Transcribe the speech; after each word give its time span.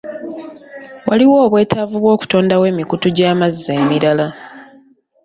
Waliwo 1.07 1.37
obwetaavu 1.45 1.95
bw'okutondawo 2.03 2.63
emikutu 2.71 3.07
gy'amazzi 3.17 3.69
emirala. 3.81 4.27